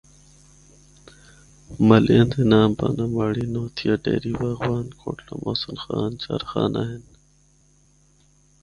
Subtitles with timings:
[1.87, 7.03] محلیاں دے ناں بھانہ ماڑی، نوتھیہ، ڈھیری باغبان، کوٹلہ محسن خان، چارخانہ ہن۔